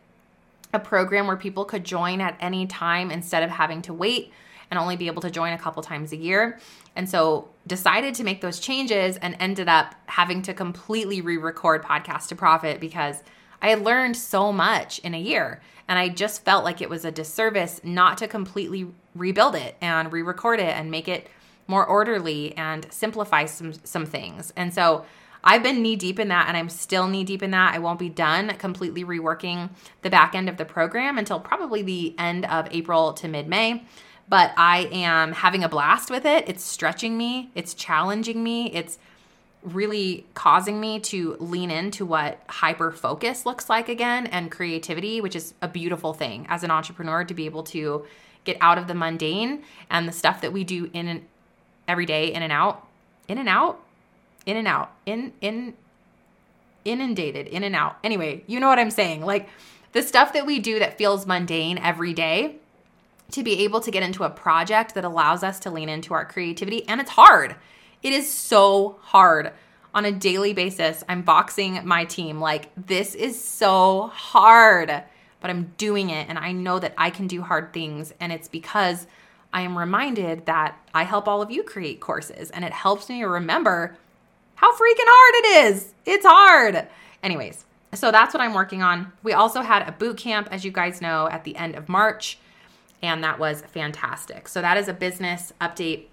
a 0.72 0.78
program 0.78 1.26
where 1.26 1.36
people 1.36 1.64
could 1.66 1.84
join 1.84 2.20
at 2.20 2.36
any 2.40 2.66
time 2.66 3.10
instead 3.10 3.42
of 3.42 3.50
having 3.50 3.82
to 3.82 3.92
wait 3.92 4.32
and 4.70 4.78
only 4.78 4.96
be 4.96 5.06
able 5.06 5.20
to 5.22 5.30
join 5.30 5.52
a 5.52 5.58
couple 5.58 5.82
times 5.82 6.12
a 6.12 6.16
year. 6.16 6.58
And 6.96 7.08
so 7.08 7.48
decided 7.66 8.14
to 8.14 8.24
make 8.24 8.40
those 8.40 8.58
changes 8.58 9.18
and 9.18 9.36
ended 9.38 9.68
up 9.68 9.94
having 10.06 10.40
to 10.42 10.54
completely 10.54 11.20
re-record 11.20 11.82
podcast 11.82 12.28
to 12.28 12.34
profit 12.34 12.80
because 12.80 13.22
I 13.60 13.68
had 13.68 13.82
learned 13.82 14.16
so 14.16 14.50
much 14.50 14.98
in 15.00 15.14
a 15.14 15.20
year 15.20 15.60
and 15.86 15.98
I 15.98 16.08
just 16.08 16.44
felt 16.44 16.64
like 16.64 16.80
it 16.80 16.88
was 16.88 17.04
a 17.04 17.12
disservice 17.12 17.80
not 17.84 18.16
to 18.18 18.28
completely 18.28 18.86
rebuild 19.14 19.54
it 19.54 19.76
and 19.82 20.10
re-record 20.10 20.58
it 20.58 20.74
and 20.74 20.90
make 20.90 21.08
it 21.08 21.28
more 21.66 21.84
orderly 21.84 22.56
and 22.56 22.86
simplify 22.90 23.46
some 23.46 23.72
some 23.84 24.06
things. 24.06 24.52
And 24.56 24.72
so 24.72 25.04
I've 25.42 25.62
been 25.62 25.82
knee 25.82 25.96
deep 25.96 26.18
in 26.18 26.28
that 26.28 26.48
and 26.48 26.56
I'm 26.56 26.70
still 26.70 27.06
knee 27.06 27.22
deep 27.24 27.42
in 27.42 27.50
that. 27.50 27.74
I 27.74 27.78
won't 27.78 27.98
be 27.98 28.08
done 28.08 28.48
completely 28.56 29.04
reworking 29.04 29.70
the 30.02 30.10
back 30.10 30.34
end 30.34 30.48
of 30.48 30.56
the 30.56 30.64
program 30.64 31.18
until 31.18 31.38
probably 31.38 31.82
the 31.82 32.14
end 32.18 32.46
of 32.46 32.66
April 32.70 33.12
to 33.14 33.28
mid 33.28 33.46
May. 33.46 33.84
But 34.26 34.52
I 34.56 34.88
am 34.90 35.32
having 35.32 35.62
a 35.62 35.68
blast 35.68 36.10
with 36.10 36.24
it. 36.24 36.48
It's 36.48 36.64
stretching 36.64 37.18
me, 37.18 37.50
it's 37.54 37.74
challenging 37.74 38.42
me, 38.42 38.72
it's 38.72 38.98
really 39.62 40.26
causing 40.34 40.80
me 40.80 41.00
to 41.00 41.36
lean 41.40 41.70
into 41.70 42.04
what 42.04 42.40
hyper 42.48 42.90
focus 42.90 43.46
looks 43.46 43.68
like 43.68 43.88
again 43.88 44.26
and 44.26 44.50
creativity, 44.50 45.20
which 45.20 45.34
is 45.36 45.54
a 45.62 45.68
beautiful 45.68 46.12
thing 46.12 46.46
as 46.48 46.62
an 46.62 46.70
entrepreneur 46.70 47.24
to 47.24 47.34
be 47.34 47.46
able 47.46 47.62
to 47.62 48.04
get 48.44 48.56
out 48.60 48.78
of 48.78 48.86
the 48.86 48.94
mundane 48.94 49.62
and 49.90 50.06
the 50.06 50.12
stuff 50.12 50.42
that 50.42 50.52
we 50.52 50.64
do 50.64 50.90
in 50.92 51.08
an 51.08 51.24
every 51.86 52.06
day 52.06 52.32
in 52.32 52.42
and 52.42 52.52
out, 52.52 52.86
in 53.28 53.38
and 53.38 53.48
out, 53.48 53.80
in 54.46 54.56
and 54.56 54.68
out, 54.68 54.92
in 55.06 55.32
in 55.40 55.74
inundated, 56.84 57.46
in 57.46 57.64
and 57.64 57.74
out. 57.74 57.96
Anyway, 58.04 58.44
you 58.46 58.60
know 58.60 58.68
what 58.68 58.78
I'm 58.78 58.90
saying? 58.90 59.24
Like 59.24 59.48
the 59.92 60.02
stuff 60.02 60.32
that 60.34 60.46
we 60.46 60.58
do 60.58 60.78
that 60.80 60.98
feels 60.98 61.26
mundane 61.26 61.78
every 61.78 62.12
day 62.12 62.56
to 63.30 63.42
be 63.42 63.64
able 63.64 63.80
to 63.80 63.90
get 63.90 64.02
into 64.02 64.24
a 64.24 64.30
project 64.30 64.94
that 64.94 65.04
allows 65.04 65.42
us 65.42 65.58
to 65.60 65.70
lean 65.70 65.88
into 65.88 66.14
our 66.14 66.24
creativity 66.24 66.86
and 66.88 67.00
it's 67.00 67.10
hard. 67.10 67.56
It 68.02 68.12
is 68.12 68.30
so 68.30 68.98
hard 69.00 69.52
on 69.94 70.04
a 70.04 70.12
daily 70.12 70.52
basis. 70.52 71.04
I'm 71.08 71.22
boxing 71.22 71.80
my 71.86 72.04
team 72.04 72.40
like 72.40 72.70
this 72.76 73.14
is 73.14 73.42
so 73.42 74.08
hard, 74.14 74.88
but 75.40 75.50
I'm 75.50 75.72
doing 75.78 76.10
it 76.10 76.28
and 76.28 76.38
I 76.38 76.52
know 76.52 76.78
that 76.78 76.94
I 76.98 77.10
can 77.10 77.26
do 77.26 77.40
hard 77.40 77.72
things 77.72 78.12
and 78.20 78.32
it's 78.32 78.48
because 78.48 79.06
I 79.54 79.60
am 79.60 79.78
reminded 79.78 80.46
that 80.46 80.76
I 80.92 81.04
help 81.04 81.28
all 81.28 81.40
of 81.40 81.50
you 81.50 81.62
create 81.62 82.00
courses 82.00 82.50
and 82.50 82.64
it 82.64 82.72
helps 82.72 83.08
me 83.08 83.22
remember 83.22 83.96
how 84.56 84.72
freaking 84.72 85.06
hard 85.06 85.34
it 85.36 85.66
is. 85.66 85.94
It's 86.04 86.26
hard. 86.26 86.88
Anyways, 87.22 87.64
so 87.94 88.10
that's 88.10 88.34
what 88.34 88.40
I'm 88.40 88.52
working 88.52 88.82
on. 88.82 89.12
We 89.22 89.32
also 89.32 89.62
had 89.62 89.88
a 89.88 89.92
boot 89.92 90.16
camp, 90.16 90.48
as 90.50 90.64
you 90.64 90.72
guys 90.72 91.00
know, 91.00 91.28
at 91.28 91.44
the 91.44 91.54
end 91.54 91.76
of 91.76 91.88
March, 91.88 92.38
and 93.00 93.22
that 93.22 93.38
was 93.38 93.62
fantastic. 93.62 94.48
So 94.48 94.60
that 94.60 94.76
is 94.76 94.88
a 94.88 94.92
business 94.92 95.52
update. 95.60 96.06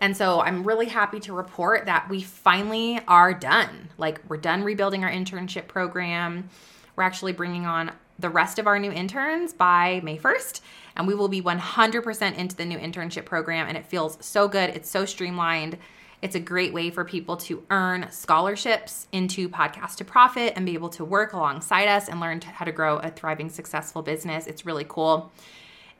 And 0.00 0.16
so 0.16 0.40
I'm 0.40 0.62
really 0.62 0.86
happy 0.86 1.18
to 1.20 1.32
report 1.32 1.86
that 1.86 2.08
we 2.08 2.22
finally 2.22 3.00
are 3.08 3.34
done. 3.34 3.88
Like, 3.98 4.20
we're 4.28 4.36
done 4.36 4.62
rebuilding 4.62 5.02
our 5.02 5.10
internship 5.10 5.66
program. 5.66 6.50
We're 6.98 7.04
actually 7.04 7.32
bringing 7.32 7.64
on 7.64 7.92
the 8.18 8.28
rest 8.28 8.58
of 8.58 8.66
our 8.66 8.76
new 8.76 8.90
interns 8.90 9.52
by 9.52 10.00
May 10.02 10.18
1st, 10.18 10.60
and 10.96 11.06
we 11.06 11.14
will 11.14 11.28
be 11.28 11.40
100% 11.40 12.36
into 12.36 12.56
the 12.56 12.64
new 12.64 12.76
internship 12.76 13.24
program. 13.24 13.68
And 13.68 13.76
it 13.76 13.86
feels 13.86 14.18
so 14.20 14.48
good. 14.48 14.70
It's 14.70 14.90
so 14.90 15.04
streamlined. 15.04 15.78
It's 16.22 16.34
a 16.34 16.40
great 16.40 16.72
way 16.72 16.90
for 16.90 17.04
people 17.04 17.36
to 17.36 17.62
earn 17.70 18.08
scholarships 18.10 19.06
into 19.12 19.48
Podcast 19.48 19.94
to 19.98 20.04
Profit 20.04 20.54
and 20.56 20.66
be 20.66 20.74
able 20.74 20.88
to 20.88 21.04
work 21.04 21.34
alongside 21.34 21.86
us 21.86 22.08
and 22.08 22.18
learn 22.18 22.40
how 22.40 22.64
to 22.64 22.72
grow 22.72 22.96
a 22.96 23.10
thriving, 23.10 23.48
successful 23.48 24.02
business. 24.02 24.48
It's 24.48 24.66
really 24.66 24.86
cool. 24.88 25.30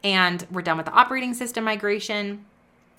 And 0.03 0.45
we're 0.51 0.63
done 0.63 0.79
with 0.79 0.87
the 0.87 0.93
operating 0.93 1.33
system 1.33 1.63
migration. 1.63 2.45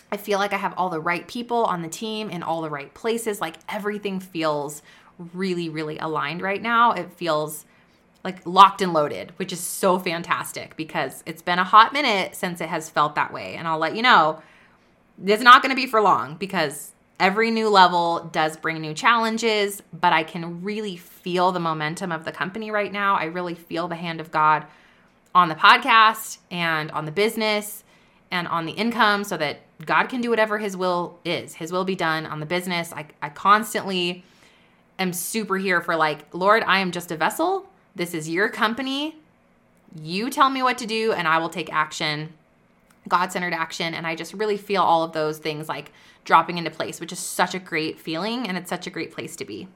I 0.10 0.16
feel 0.16 0.40
like 0.40 0.54
I 0.54 0.58
have 0.58 0.74
all 0.78 0.90
the 0.90 1.02
right 1.02 1.28
people 1.28 1.66
on 1.66 1.82
the 1.82 1.90
team 1.90 2.30
in 2.30 2.44
all 2.44 2.62
the 2.62 2.70
right 2.70 2.94
places. 2.94 3.42
Like 3.42 3.58
everything 3.68 4.22
feels 4.22 4.84
really, 5.34 5.68
really 5.68 5.98
aligned 5.98 6.42
right 6.42 6.62
now. 6.62 6.94
It 6.94 7.12
feels 7.12 7.66
like 8.30 8.46
locked 8.46 8.82
and 8.82 8.94
loaded, 8.94 9.32
which 9.38 9.52
is 9.52 9.60
so 9.60 9.98
fantastic 9.98 10.76
because 10.76 11.24
it's 11.26 11.42
been 11.42 11.58
a 11.58 11.64
hot 11.64 11.94
minute 11.94 12.36
since 12.36 12.62
it 12.62 12.70
has 12.70 12.90
felt 12.90 13.16
that 13.16 13.34
way. 13.34 13.56
And 13.56 13.68
I'll 13.68 13.80
let 13.80 13.96
you 13.96 14.04
know, 14.04 14.42
it's 15.26 15.42
not 15.42 15.64
going 15.64 15.72
to 15.72 15.76
be 15.76 15.88
for 15.88 16.00
long 16.00 16.36
because 16.36 16.94
every 17.20 17.50
new 17.50 17.70
level 17.70 18.30
does 18.32 18.56
bring 18.56 18.80
new 18.80 18.94
challenges, 18.94 19.82
but 19.92 20.14
I 20.14 20.24
can 20.24 20.62
really 20.62 20.96
feel 20.96 21.52
the 21.52 21.60
momentum 21.60 22.12
of 22.12 22.24
the 22.24 22.32
company 22.32 22.70
right 22.70 22.92
now. 22.92 23.16
I 23.16 23.26
really 23.26 23.56
feel 23.56 23.88
the 23.88 23.96
hand 23.96 24.22
of 24.22 24.32
God 24.32 24.66
on 25.34 25.50
the 25.50 25.56
podcast 25.56 26.38
and 26.52 26.92
on 26.92 27.06
the 27.06 27.12
business 27.12 27.84
and 28.32 28.48
on 28.48 28.68
the 28.68 28.74
income 28.74 29.24
so 29.24 29.38
that 29.38 29.62
God 29.84 30.08
can 30.08 30.22
do 30.22 30.30
whatever 30.30 30.60
his 30.60 30.78
will 30.78 31.18
is. 31.26 31.56
His 31.56 31.72
will 31.72 31.84
be 31.84 31.96
done 31.96 32.28
on 32.28 32.40
the 32.40 32.46
business. 32.46 32.94
I, 32.94 33.08
I 33.24 33.30
constantly 33.30 34.24
am 35.00 35.14
super 35.14 35.58
here 35.58 35.82
for 35.82 35.96
like, 35.96 36.32
Lord, 36.34 36.64
I 36.68 36.80
am 36.80 36.92
just 36.92 37.12
a 37.12 37.18
vessel. 37.18 37.66
This 37.96 38.14
is 38.14 38.30
your 38.30 38.50
company. 38.50 39.16
You 40.02 40.30
tell 40.30 40.50
me 40.50 40.62
what 40.64 40.78
to 40.80 40.86
do 40.86 41.14
and 41.14 41.28
I 41.28 41.40
will 41.40 41.50
take 41.50 41.72
action, 41.74 42.34
God 43.08 43.32
centered 43.32 43.54
action. 43.54 43.94
And 43.94 44.06
I 44.06 44.16
just 44.16 44.34
really 44.34 44.58
feel 44.58 44.82
all 44.82 45.04
of 45.04 45.14
those 45.14 45.40
things 45.40 45.68
like 45.68 45.92
dropping 46.26 46.58
into 46.58 46.70
place, 46.70 47.00
which 47.00 47.12
is 47.12 47.20
such 47.20 47.56
a 47.56 47.60
great 47.60 48.00
feeling 48.00 48.48
and 48.48 48.58
it's 48.58 48.70
such 48.70 48.88
a 48.88 48.92
great 48.92 49.12
place 49.12 49.36
to 49.38 49.46
be. 49.46 49.68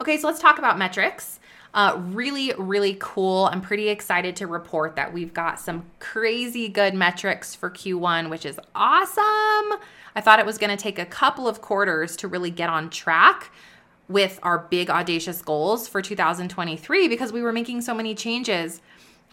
Okay, 0.00 0.18
so 0.18 0.26
let's 0.26 0.40
talk 0.40 0.58
about 0.58 0.78
metrics. 0.78 1.40
Uh, 1.74 2.00
really, 2.06 2.54
really 2.56 2.96
cool. 3.00 3.50
I'm 3.52 3.60
pretty 3.60 3.88
excited 3.88 4.36
to 4.36 4.46
report 4.46 4.96
that 4.96 5.12
we've 5.12 5.34
got 5.34 5.60
some 5.60 5.84
crazy 5.98 6.68
good 6.68 6.94
metrics 6.94 7.54
for 7.54 7.68
Q1, 7.70 8.30
which 8.30 8.46
is 8.46 8.58
awesome. 8.74 9.78
I 10.14 10.22
thought 10.22 10.38
it 10.38 10.46
was 10.46 10.56
going 10.56 10.74
to 10.74 10.82
take 10.82 10.98
a 10.98 11.04
couple 11.04 11.46
of 11.46 11.60
quarters 11.60 12.16
to 12.16 12.28
really 12.28 12.50
get 12.50 12.70
on 12.70 12.88
track 12.88 13.52
with 14.08 14.38
our 14.42 14.58
big, 14.58 14.88
audacious 14.88 15.42
goals 15.42 15.88
for 15.88 16.00
2023 16.00 17.08
because 17.08 17.32
we 17.32 17.42
were 17.42 17.52
making 17.52 17.80
so 17.80 17.94
many 17.94 18.14
changes. 18.14 18.80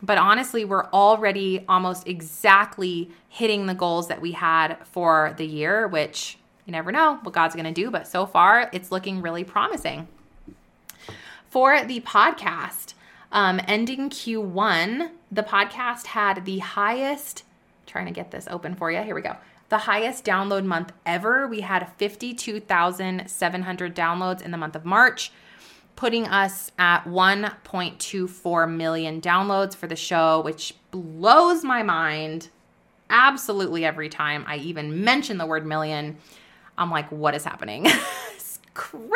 But 0.01 0.17
honestly, 0.17 0.65
we're 0.65 0.85
already 0.87 1.63
almost 1.69 2.07
exactly 2.07 3.11
hitting 3.29 3.67
the 3.67 3.73
goals 3.73 4.07
that 4.07 4.21
we 4.21 4.33
had 4.33 4.77
for 4.85 5.33
the 5.37 5.45
year, 5.45 5.87
which 5.87 6.37
you 6.65 6.71
never 6.71 6.91
know 6.91 7.19
what 7.23 7.33
God's 7.33 7.55
going 7.55 7.65
to 7.65 7.71
do. 7.71 7.89
But 7.89 8.07
so 8.07 8.25
far, 8.25 8.69
it's 8.73 8.91
looking 8.91 9.21
really 9.21 9.43
promising 9.43 10.07
for 11.49 11.83
the 11.83 12.01
podcast. 12.01 12.95
Um, 13.31 13.59
ending 13.67 14.09
Q1, 14.09 15.09
the 15.31 15.43
podcast 15.43 16.07
had 16.07 16.45
the 16.45 16.59
highest, 16.59 17.43
trying 17.87 18.05
to 18.05 18.11
get 18.11 18.31
this 18.31 18.47
open 18.49 18.75
for 18.75 18.91
you. 18.91 19.01
Here 19.01 19.15
we 19.15 19.21
go. 19.21 19.37
The 19.73 19.79
highest 19.79 20.23
download 20.23 20.65
month 20.65 20.93
ever. 21.03 21.47
We 21.47 21.61
had 21.61 21.91
52,700 21.97 23.95
downloads 23.95 24.43
in 24.43 24.51
the 24.51 24.57
month 24.57 24.75
of 24.75 24.85
March, 24.85 25.31
putting 25.95 26.27
us 26.27 26.71
at 26.77 27.05
1.24 27.05 28.71
million 28.71 29.19
downloads 29.19 29.75
for 29.75 29.87
the 29.87 29.95
show, 29.95 30.41
which 30.41 30.75
blows 30.91 31.63
my 31.63 31.81
mind 31.81 32.49
absolutely 33.09 33.83
every 33.83 34.09
time 34.09 34.45
I 34.47 34.57
even 34.57 35.03
mention 35.03 35.39
the 35.39 35.47
word 35.47 35.65
million. 35.65 36.17
I'm 36.77 36.91
like, 36.91 37.11
what 37.11 37.33
is 37.33 37.43
happening? 37.43 37.87
it's 38.35 38.59
crazy. 38.75 39.15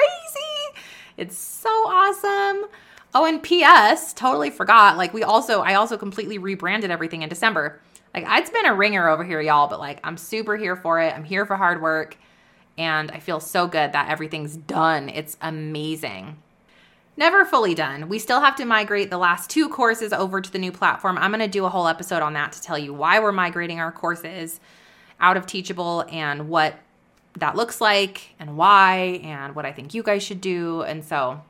It's 1.17 1.37
so 1.37 1.69
awesome. 1.69 2.65
Oh, 3.13 3.25
and 3.25 3.43
PS, 3.43 4.11
totally 4.11 4.49
forgot. 4.49 4.97
Like 4.97 5.13
we 5.13 5.21
also, 5.21 5.61
I 5.61 5.75
also 5.75 5.97
completely 5.97 6.39
rebranded 6.39 6.89
everything 6.89 7.21
in 7.21 7.29
December. 7.29 7.79
Like 8.13 8.25
it's 8.27 8.49
been 8.49 8.65
a 8.65 8.73
ringer 8.73 9.07
over 9.07 9.23
here, 9.23 9.41
y'all, 9.41 9.67
but 9.67 9.79
like 9.79 9.99
I'm 10.03 10.17
super 10.17 10.55
here 10.57 10.75
for 10.75 11.01
it. 11.01 11.13
I'm 11.13 11.23
here 11.23 11.45
for 11.45 11.55
hard 11.55 11.81
work. 11.81 12.17
And 12.77 13.09
I 13.11 13.19
feel 13.19 13.39
so 13.39 13.67
good 13.67 13.93
that 13.93 14.09
everything's 14.09 14.55
done. 14.55 15.09
It's 15.09 15.35
amazing. 15.41 16.37
Never 17.19 17.43
fully 17.43 17.73
done. 17.73 18.09
We 18.09 18.19
still 18.19 18.41
have 18.41 18.55
to 18.57 18.65
migrate 18.65 19.09
the 19.09 19.17
last 19.17 19.49
two 19.49 19.69
courses 19.69 20.13
over 20.13 20.39
to 20.39 20.51
the 20.51 20.59
new 20.59 20.71
platform. 20.71 21.17
I'm 21.17 21.31
going 21.31 21.39
to 21.41 21.47
do 21.47 21.65
a 21.65 21.69
whole 21.69 21.87
episode 21.87 22.21
on 22.21 22.33
that 22.33 22.51
to 22.51 22.61
tell 22.61 22.77
you 22.77 22.93
why 22.93 23.19
we're 23.19 23.31
migrating 23.31 23.79
our 23.79 23.91
courses 23.91 24.59
out 25.19 25.35
of 25.35 25.47
Teachable 25.47 26.05
and 26.11 26.47
what 26.47 26.75
that 27.39 27.55
looks 27.55 27.81
like 27.81 28.35
and 28.39 28.55
why 28.55 29.19
and 29.23 29.55
what 29.55 29.65
I 29.65 29.71
think 29.71 29.95
you 29.95 30.03
guys 30.03 30.21
should 30.21 30.41
do. 30.41 30.83
And 30.83 31.03
so 31.03 31.41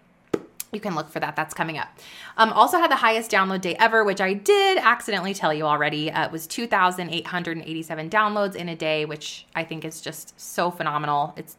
you 0.72 0.80
can 0.80 0.96
look 0.96 1.10
for 1.10 1.20
that. 1.20 1.36
That's 1.36 1.54
coming 1.54 1.78
up. 1.78 1.88
Um, 2.36 2.52
also 2.52 2.78
had 2.78 2.92
the 2.92 2.98
highest 2.98 3.32
download 3.32 3.62
day 3.62 3.76
ever, 3.76 4.04
which 4.04 4.20
I 4.20 4.34
did 4.34 4.78
accidentally 4.78 5.34
tell 5.34 5.54
you 5.54 5.64
already. 5.64 6.12
Uh, 6.12 6.26
it 6.26 6.32
was 6.32 6.46
2,887 6.48 8.10
downloads 8.10 8.56
in 8.56 8.70
a 8.70 8.76
day, 8.76 9.06
which 9.06 9.46
I 9.56 9.64
think 9.64 9.86
is 9.86 10.02
just 10.02 10.40
so 10.40 10.70
phenomenal. 10.70 11.34
It's 11.38 11.56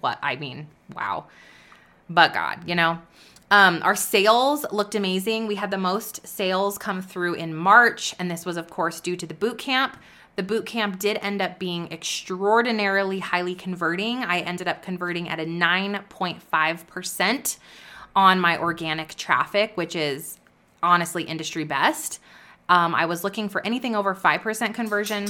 what 0.00 0.18
I 0.22 0.36
mean, 0.36 0.68
wow. 0.94 1.26
But 2.08 2.32
God, 2.32 2.68
you 2.68 2.74
know. 2.74 3.00
Um, 3.50 3.80
our 3.82 3.96
sales 3.96 4.64
looked 4.72 4.94
amazing. 4.94 5.46
We 5.46 5.56
had 5.56 5.70
the 5.70 5.76
most 5.76 6.26
sales 6.26 6.78
come 6.78 7.02
through 7.02 7.34
in 7.34 7.54
March, 7.54 8.14
and 8.18 8.30
this 8.30 8.46
was, 8.46 8.56
of 8.56 8.70
course, 8.70 8.98
due 8.98 9.16
to 9.16 9.26
the 9.26 9.34
boot 9.34 9.58
camp. 9.58 9.98
The 10.36 10.42
boot 10.42 10.64
camp 10.64 10.98
did 10.98 11.18
end 11.20 11.42
up 11.42 11.58
being 11.58 11.92
extraordinarily 11.92 13.18
highly 13.18 13.54
converting. 13.54 14.24
I 14.24 14.40
ended 14.40 14.68
up 14.68 14.82
converting 14.82 15.28
at 15.28 15.38
a 15.38 15.44
9.5% 15.44 17.58
on 18.14 18.40
my 18.40 18.58
organic 18.58 19.14
traffic, 19.14 19.72
which 19.76 19.96
is 19.96 20.38
honestly 20.82 21.22
industry 21.22 21.64
best. 21.64 22.20
Um, 22.68 22.94
I 22.94 23.06
was 23.06 23.24
looking 23.24 23.48
for 23.48 23.64
anything 23.66 23.94
over 23.96 24.14
5% 24.14 24.74
conversion. 24.74 25.26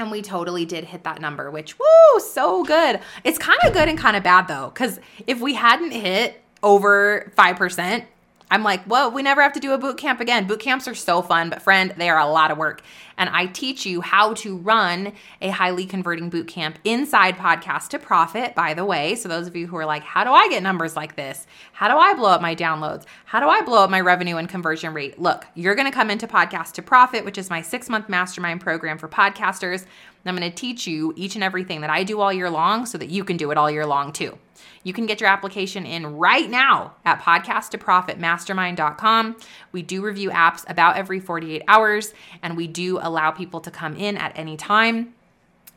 And 0.00 0.12
we 0.12 0.22
totally 0.22 0.64
did 0.64 0.84
hit 0.84 1.02
that 1.04 1.20
number, 1.20 1.50
which, 1.50 1.76
woo, 1.78 2.20
so 2.20 2.62
good. 2.62 3.00
It's 3.24 3.38
kind 3.38 3.58
of 3.64 3.72
good 3.72 3.88
and 3.88 3.98
kind 3.98 4.16
of 4.16 4.22
bad 4.22 4.46
though, 4.46 4.70
because 4.72 5.00
if 5.26 5.40
we 5.40 5.54
hadn't 5.54 5.90
hit 5.90 6.40
over 6.62 7.32
5%, 7.36 8.04
I'm 8.50 8.62
like, 8.62 8.84
whoa, 8.84 9.08
we 9.08 9.22
never 9.22 9.42
have 9.42 9.52
to 9.54 9.60
do 9.60 9.72
a 9.72 9.78
boot 9.78 9.98
camp 9.98 10.20
again. 10.20 10.46
Boot 10.46 10.60
camps 10.60 10.88
are 10.88 10.94
so 10.94 11.20
fun, 11.22 11.50
but 11.50 11.62
friend, 11.62 11.92
they 11.96 12.08
are 12.08 12.18
a 12.18 12.26
lot 12.26 12.50
of 12.50 12.58
work. 12.58 12.82
And 13.18 13.28
I 13.30 13.46
teach 13.46 13.84
you 13.84 14.00
how 14.00 14.34
to 14.34 14.56
run 14.56 15.12
a 15.42 15.48
highly 15.48 15.86
converting 15.86 16.30
boot 16.30 16.46
camp 16.46 16.78
inside 16.84 17.36
Podcast 17.36 17.88
to 17.88 17.98
Profit, 17.98 18.54
by 18.54 18.74
the 18.74 18.84
way. 18.84 19.16
So, 19.16 19.28
those 19.28 19.48
of 19.48 19.56
you 19.56 19.66
who 19.66 19.76
are 19.76 19.84
like, 19.84 20.04
how 20.04 20.22
do 20.22 20.30
I 20.30 20.48
get 20.48 20.62
numbers 20.62 20.94
like 20.94 21.16
this? 21.16 21.46
How 21.72 21.88
do 21.88 21.98
I 21.98 22.14
blow 22.14 22.30
up 22.30 22.40
my 22.40 22.54
downloads? 22.54 23.04
How 23.24 23.40
do 23.40 23.48
I 23.48 23.60
blow 23.62 23.82
up 23.82 23.90
my 23.90 24.00
revenue 24.00 24.36
and 24.36 24.48
conversion 24.48 24.94
rate? 24.94 25.18
Look, 25.18 25.46
you're 25.54 25.74
going 25.74 25.90
to 25.90 25.94
come 25.94 26.10
into 26.10 26.28
Podcast 26.28 26.72
to 26.74 26.82
Profit, 26.82 27.24
which 27.24 27.38
is 27.38 27.50
my 27.50 27.60
six 27.60 27.88
month 27.88 28.08
mastermind 28.08 28.60
program 28.60 28.98
for 28.98 29.08
podcasters. 29.08 29.84
I'm 30.26 30.36
going 30.36 30.50
to 30.50 30.56
teach 30.56 30.86
you 30.86 31.12
each 31.16 31.34
and 31.34 31.44
everything 31.44 31.80
that 31.80 31.90
I 31.90 32.04
do 32.04 32.20
all 32.20 32.32
year 32.32 32.50
long 32.50 32.86
so 32.86 32.98
that 32.98 33.10
you 33.10 33.24
can 33.24 33.36
do 33.36 33.50
it 33.50 33.58
all 33.58 33.68
year 33.70 33.86
long 33.86 34.12
too. 34.12 34.38
You 34.82 34.92
can 34.92 35.06
get 35.06 35.20
your 35.20 35.30
application 35.30 35.86
in 35.86 36.16
right 36.16 36.50
now 36.50 36.94
at 37.04 37.20
podcasttoprofitmastermind.com. 37.20 39.36
We 39.72 39.82
do 39.82 40.02
review 40.02 40.30
apps 40.30 40.64
about 40.68 40.96
every 40.96 41.20
48 41.20 41.62
hours 41.68 42.12
and 42.42 42.56
we 42.56 42.66
do 42.66 42.98
allow 43.00 43.30
people 43.30 43.60
to 43.60 43.70
come 43.70 43.94
in 43.96 44.16
at 44.16 44.36
any 44.36 44.56
time. 44.56 45.14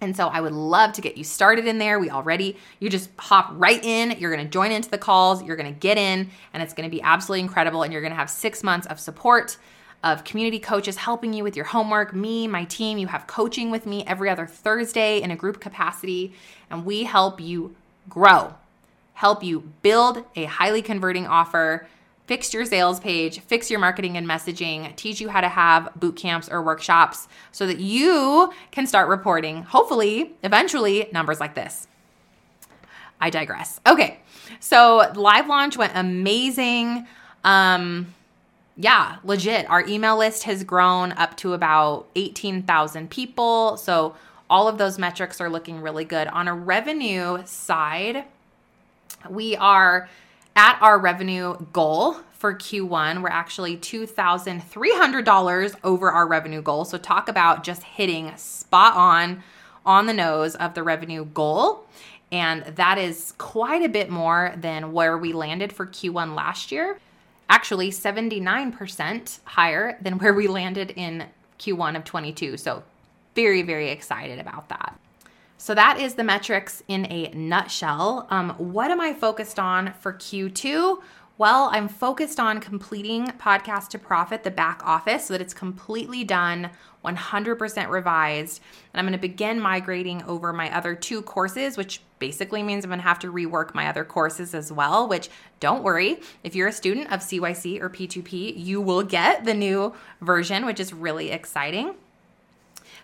And 0.01 0.17
so 0.17 0.29
I 0.29 0.41
would 0.41 0.53
love 0.53 0.93
to 0.93 1.01
get 1.01 1.15
you 1.15 1.23
started 1.23 1.67
in 1.67 1.77
there. 1.77 1.99
We 1.99 2.09
already, 2.09 2.57
you 2.79 2.89
just 2.89 3.11
hop 3.19 3.49
right 3.51 3.83
in. 3.83 4.17
You're 4.19 4.33
going 4.33 4.43
to 4.43 4.49
join 4.49 4.71
into 4.71 4.89
the 4.89 4.97
calls. 4.97 5.43
You're 5.43 5.55
going 5.55 5.71
to 5.71 5.79
get 5.79 5.99
in, 5.99 6.31
and 6.53 6.63
it's 6.63 6.73
going 6.73 6.89
to 6.89 6.91
be 6.91 7.03
absolutely 7.03 7.41
incredible. 7.41 7.83
And 7.83 7.93
you're 7.93 8.01
going 8.01 8.11
to 8.11 8.17
have 8.17 8.31
six 8.31 8.63
months 8.63 8.87
of 8.87 8.99
support 8.99 9.57
of 10.03 10.23
community 10.23 10.59
coaches 10.59 10.97
helping 10.97 11.33
you 11.33 11.43
with 11.43 11.55
your 11.55 11.65
homework. 11.65 12.13
Me, 12.13 12.47
my 12.47 12.63
team, 12.65 12.97
you 12.97 13.07
have 13.07 13.27
coaching 13.27 13.71
with 13.71 13.85
me 13.85 14.03
every 14.07 14.29
other 14.29 14.47
Thursday 14.47 15.21
in 15.21 15.31
a 15.31 15.35
group 15.35 15.59
capacity, 15.59 16.33
and 16.69 16.85
we 16.85 17.03
help 17.03 17.39
you 17.39 17.75
grow 18.09 18.53
help 19.21 19.43
you 19.43 19.59
build 19.83 20.25
a 20.35 20.45
highly 20.45 20.81
converting 20.81 21.27
offer, 21.27 21.87
fix 22.25 22.55
your 22.55 22.65
sales 22.65 22.99
page, 22.99 23.39
fix 23.41 23.69
your 23.69 23.79
marketing 23.79 24.17
and 24.17 24.27
messaging, 24.27 24.95
teach 24.95 25.21
you 25.21 25.29
how 25.29 25.39
to 25.39 25.47
have 25.47 25.89
boot 25.95 26.15
camps 26.15 26.49
or 26.49 26.59
workshops 26.59 27.27
so 27.51 27.67
that 27.67 27.77
you 27.77 28.51
can 28.71 28.87
start 28.87 29.07
reporting, 29.07 29.61
hopefully, 29.61 30.33
eventually, 30.41 31.07
numbers 31.13 31.39
like 31.39 31.53
this. 31.53 31.87
I 33.19 33.29
digress. 33.29 33.79
Okay, 33.85 34.19
so 34.59 35.11
live 35.13 35.47
launch 35.47 35.77
went 35.77 35.93
amazing. 35.95 37.05
Um, 37.43 38.15
yeah, 38.81 39.17
legit. 39.23 39.69
Our 39.69 39.85
email 39.85 40.17
list 40.17 40.43
has 40.43 40.63
grown 40.63 41.11
up 41.11 41.37
to 41.37 41.53
about 41.53 42.07
18,000 42.15 43.11
people. 43.11 43.77
So 43.77 44.15
all 44.49 44.67
of 44.67 44.79
those 44.79 44.97
metrics 44.97 45.39
are 45.39 45.51
looking 45.51 45.81
really 45.81 46.03
good. 46.03 46.27
On 46.29 46.47
a 46.47 46.55
revenue 46.55 47.45
side, 47.45 48.25
we 49.29 49.55
are 49.55 50.09
at 50.55 50.79
our 50.81 50.97
revenue 50.97 51.57
goal 51.71 52.17
for 52.33 52.55
Q1. 52.55 53.21
We're 53.21 53.29
actually 53.29 53.77
$2,300 53.77 55.75
over 55.83 56.11
our 56.11 56.27
revenue 56.27 56.63
goal. 56.63 56.83
So, 56.83 56.97
talk 56.97 57.29
about 57.29 57.63
just 57.63 57.83
hitting 57.83 58.35
spot 58.35 58.95
on 58.95 59.43
on 59.85 60.07
the 60.07 60.13
nose 60.13 60.55
of 60.55 60.73
the 60.73 60.81
revenue 60.81 61.25
goal. 61.25 61.85
And 62.31 62.63
that 62.63 62.97
is 62.97 63.33
quite 63.37 63.83
a 63.83 63.89
bit 63.89 64.09
more 64.09 64.53
than 64.57 64.91
where 64.91 65.17
we 65.17 65.33
landed 65.33 65.71
for 65.71 65.85
Q1 65.85 66.35
last 66.35 66.71
year. 66.71 66.99
Actually, 67.51 67.91
79% 67.91 69.39
higher 69.43 69.97
than 70.01 70.17
where 70.19 70.33
we 70.33 70.47
landed 70.47 70.91
in 70.95 71.25
Q1 71.59 71.97
of 71.97 72.05
22. 72.05 72.55
So, 72.55 72.81
very, 73.35 73.61
very 73.61 73.89
excited 73.89 74.39
about 74.39 74.69
that. 74.69 74.97
So 75.57 75.75
that 75.75 75.99
is 75.99 76.13
the 76.13 76.23
metrics 76.23 76.81
in 76.87 77.05
a 77.11 77.29
nutshell. 77.35 78.25
Um, 78.29 78.51
what 78.51 78.89
am 78.89 79.01
I 79.01 79.13
focused 79.13 79.59
on 79.59 79.93
for 79.99 80.13
Q2? 80.13 81.01
Well, 81.37 81.69
I'm 81.71 81.87
focused 81.87 82.39
on 82.39 82.59
completing 82.59 83.27
Podcast 83.27 83.87
to 83.89 83.99
Profit, 83.99 84.43
the 84.43 84.51
back 84.51 84.81
office, 84.83 85.25
so 85.25 85.33
that 85.33 85.41
it's 85.41 85.53
completely 85.53 86.23
done, 86.23 86.69
100% 87.03 87.89
revised. 87.89 88.61
And 88.93 88.99
I'm 88.99 89.05
going 89.05 89.13
to 89.13 89.27
begin 89.27 89.59
migrating 89.59 90.21
over 90.23 90.53
my 90.53 90.75
other 90.75 90.93
two 90.93 91.23
courses, 91.23 91.77
which 91.77 92.01
basically 92.19 92.61
means 92.61 92.83
I'm 92.83 92.89
going 92.89 92.99
to 92.99 93.07
have 93.07 93.17
to 93.19 93.31
rework 93.31 93.73
my 93.73 93.87
other 93.87 94.03
courses 94.03 94.53
as 94.53 94.71
well, 94.71 95.07
which 95.07 95.29
don't 95.59 95.83
worry. 95.83 96.19
If 96.43 96.53
you're 96.53 96.67
a 96.67 96.73
student 96.73 97.11
of 97.11 97.21
CYC 97.21 97.81
or 97.81 97.89
P2P, 97.89 98.53
you 98.63 98.79
will 98.79 99.01
get 99.01 99.45
the 99.45 99.55
new 99.55 99.95
version, 100.21 100.65
which 100.65 100.79
is 100.79 100.93
really 100.93 101.31
exciting. 101.31 101.95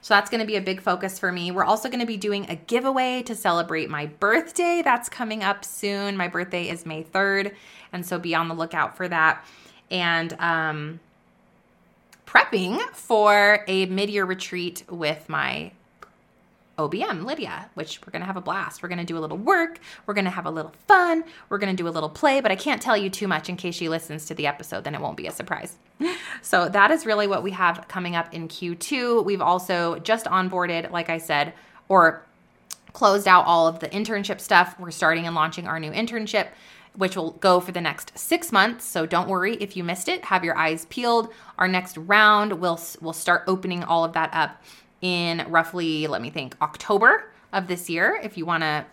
So 0.01 0.13
that's 0.13 0.29
going 0.29 0.41
to 0.41 0.47
be 0.47 0.55
a 0.55 0.61
big 0.61 0.81
focus 0.81 1.19
for 1.19 1.31
me. 1.31 1.51
We're 1.51 1.63
also 1.63 1.89
going 1.89 1.99
to 1.99 2.05
be 2.05 2.17
doing 2.17 2.49
a 2.49 2.55
giveaway 2.55 3.23
to 3.23 3.35
celebrate 3.35 3.89
my 3.89 4.05
birthday. 4.05 4.81
That's 4.83 5.09
coming 5.09 5.43
up 5.43 5.65
soon. 5.65 6.17
My 6.17 6.27
birthday 6.27 6.69
is 6.69 6.85
May 6.85 7.03
3rd. 7.03 7.53
And 7.93 8.05
so 8.05 8.19
be 8.19 8.35
on 8.35 8.47
the 8.47 8.55
lookout 8.55 8.95
for 8.95 9.07
that. 9.07 9.45
And 9.89 10.33
um, 10.39 10.99
prepping 12.25 12.79
for 12.91 13.63
a 13.67 13.85
mid 13.87 14.09
year 14.09 14.25
retreat 14.25 14.83
with 14.89 15.27
my 15.29 15.71
OBM, 16.77 17.25
Lydia, 17.25 17.69
which 17.73 17.99
we're 18.01 18.11
going 18.11 18.21
to 18.21 18.25
have 18.25 18.37
a 18.37 18.41
blast. 18.41 18.83
We're 18.83 18.89
going 18.89 18.99
to 18.99 19.05
do 19.05 19.17
a 19.17 19.19
little 19.19 19.37
work. 19.37 19.79
We're 20.05 20.13
going 20.13 20.25
to 20.25 20.31
have 20.31 20.45
a 20.45 20.51
little 20.51 20.73
fun. 20.87 21.23
We're 21.49 21.57
going 21.57 21.75
to 21.75 21.81
do 21.81 21.87
a 21.87 21.91
little 21.91 22.09
play, 22.09 22.39
but 22.39 22.51
I 22.51 22.55
can't 22.55 22.81
tell 22.81 22.95
you 22.95 23.09
too 23.09 23.27
much 23.27 23.49
in 23.49 23.57
case 23.57 23.75
she 23.75 23.89
listens 23.89 24.25
to 24.25 24.35
the 24.35 24.47
episode, 24.47 24.83
then 24.83 24.93
it 24.93 25.01
won't 25.01 25.17
be 25.17 25.27
a 25.27 25.31
surprise. 25.31 25.75
so 26.41 26.69
that 26.69 26.91
is 26.91 27.05
really 27.05 27.27
what 27.27 27.43
we 27.43 27.51
have 27.51 27.87
coming 27.87 28.15
up 28.15 28.33
in 28.33 28.47
Q2. 28.47 29.25
We've 29.25 29.41
also 29.41 29.97
just 29.99 30.25
onboarded, 30.25 30.91
like 30.91 31.09
I 31.09 31.17
said, 31.17 31.53
or 31.89 32.23
closed 32.93 33.27
out 33.27 33.45
all 33.45 33.67
of 33.67 33.79
the 33.79 33.89
internship 33.89 34.39
stuff. 34.39 34.79
We're 34.79 34.91
starting 34.91 35.25
and 35.25 35.35
launching 35.35 35.67
our 35.67 35.79
new 35.79 35.91
internship 35.91 36.47
which 36.97 37.15
will 37.15 37.31
go 37.33 37.59
for 37.59 37.71
the 37.71 37.79
next 37.79 38.17
six 38.17 38.51
months. 38.51 38.83
So 38.83 39.05
don't 39.05 39.29
worry 39.29 39.55
if 39.57 39.77
you 39.77 39.83
missed 39.83 40.09
it. 40.09 40.25
Have 40.25 40.43
your 40.43 40.57
eyes 40.57 40.85
peeled. 40.85 41.31
Our 41.59 41.67
next 41.67 41.95
round, 41.95 42.53
we'll 42.53 42.79
we'll 43.01 43.13
start 43.13 43.43
opening 43.45 43.83
all 43.83 44.03
of 44.03 44.13
that 44.13 44.33
up 44.33 44.63
in 45.01 45.45
roughly, 45.49 46.07
let 46.07 46.21
me 46.21 46.29
think, 46.29 46.55
October 46.61 47.31
of 47.53 47.67
this 47.67 47.89
year. 47.89 48.19
If 48.21 48.37
you 48.37 48.45
want 48.45 48.63
to 48.63 48.85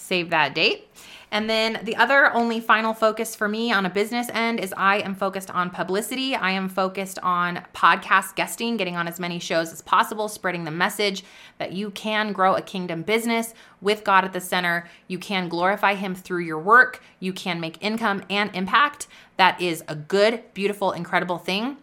save 0.00 0.30
that 0.30 0.54
date. 0.54 0.88
And 1.32 1.48
then 1.48 1.80
the 1.84 1.94
other 1.94 2.32
only 2.34 2.58
final 2.58 2.92
focus 2.92 3.36
for 3.36 3.46
me 3.46 3.70
on 3.70 3.86
a 3.86 3.90
business 3.90 4.28
end 4.32 4.58
is 4.58 4.74
I 4.76 4.96
am 4.96 5.14
focused 5.14 5.50
on 5.50 5.70
publicity. 5.70 6.34
I 6.34 6.50
am 6.50 6.68
focused 6.68 7.20
on 7.20 7.64
podcast 7.72 8.34
guesting, 8.34 8.76
getting 8.76 8.96
on 8.96 9.06
as 9.06 9.20
many 9.20 9.38
shows 9.38 9.72
as 9.72 9.80
possible, 9.80 10.26
spreading 10.26 10.64
the 10.64 10.72
message 10.72 11.22
that 11.58 11.72
you 11.72 11.90
can 11.90 12.32
grow 12.32 12.56
a 12.56 12.62
kingdom 12.62 13.02
business 13.02 13.54
with 13.80 14.02
God 14.02 14.24
at 14.24 14.32
the 14.32 14.40
center. 14.40 14.88
You 15.06 15.18
can 15.18 15.48
glorify 15.48 15.94
Him 15.94 16.16
through 16.16 16.42
your 16.42 16.58
work. 16.58 17.00
You 17.20 17.32
can 17.32 17.60
make 17.60 17.80
income 17.80 18.24
and 18.28 18.50
impact. 18.56 19.06
That 19.36 19.60
is 19.60 19.84
a 19.86 19.94
good, 19.94 20.42
beautiful, 20.52 20.90
incredible 20.90 21.38
thing 21.38 21.76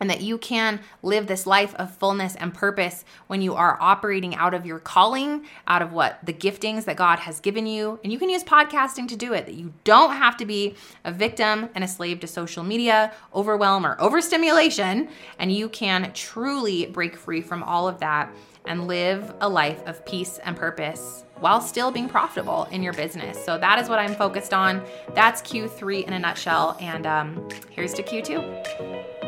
and 0.00 0.08
that 0.10 0.20
you 0.20 0.38
can 0.38 0.80
live 1.02 1.26
this 1.26 1.46
life 1.46 1.74
of 1.76 1.94
fullness 1.94 2.34
and 2.36 2.54
purpose 2.54 3.04
when 3.26 3.42
you 3.42 3.54
are 3.54 3.76
operating 3.80 4.34
out 4.34 4.54
of 4.54 4.66
your 4.66 4.78
calling, 4.78 5.44
out 5.66 5.82
of 5.82 5.92
what 5.92 6.18
the 6.24 6.32
giftings 6.32 6.84
that 6.84 6.96
God 6.96 7.20
has 7.20 7.40
given 7.40 7.66
you. 7.66 7.98
And 8.02 8.12
you 8.12 8.18
can 8.18 8.30
use 8.30 8.44
podcasting 8.44 9.08
to 9.08 9.16
do 9.16 9.32
it, 9.32 9.46
that 9.46 9.54
you 9.54 9.72
don't 9.84 10.12
have 10.12 10.36
to 10.38 10.46
be 10.46 10.74
a 11.04 11.12
victim 11.12 11.68
and 11.74 11.84
a 11.84 11.88
slave 11.88 12.20
to 12.20 12.26
social 12.26 12.64
media, 12.64 13.12
overwhelm, 13.34 13.86
or 13.86 14.00
overstimulation. 14.00 15.08
And 15.38 15.52
you 15.52 15.68
can 15.68 16.12
truly 16.12 16.86
break 16.86 17.16
free 17.16 17.40
from 17.40 17.62
all 17.62 17.88
of 17.88 17.98
that 18.00 18.32
and 18.64 18.86
live 18.86 19.34
a 19.40 19.48
life 19.48 19.82
of 19.86 20.04
peace 20.04 20.38
and 20.44 20.56
purpose 20.56 21.24
while 21.40 21.60
still 21.60 21.90
being 21.90 22.08
profitable 22.08 22.64
in 22.70 22.82
your 22.82 22.92
business. 22.92 23.42
So 23.44 23.58
that 23.58 23.78
is 23.78 23.88
what 23.88 23.98
I'm 23.98 24.14
focused 24.14 24.52
on. 24.52 24.84
That's 25.14 25.40
Q3 25.42 26.04
in 26.04 26.12
a 26.12 26.18
nutshell. 26.18 26.76
And 26.80 27.06
um, 27.06 27.48
here's 27.70 27.94
to 27.94 28.02
Q2. 28.02 29.27